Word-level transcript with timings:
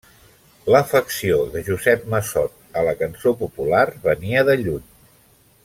L’afecció 0.75 1.35
de 1.57 1.61
Josep 1.67 2.07
Massot 2.13 2.79
a 2.81 2.85
la 2.89 2.95
cançó 3.03 3.35
popular 3.43 3.85
venia 4.09 4.45
de 4.49 4.57
lluny. 4.63 4.89